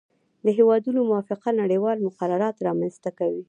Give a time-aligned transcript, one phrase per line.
[0.45, 3.39] د هیوادونو موافقه نړیوال مقررات رامنځته کوي